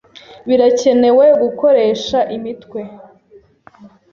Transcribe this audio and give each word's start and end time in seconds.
Birakenewe 0.47 1.25
gukoresha 1.41 2.19
imitwe. 2.35 2.81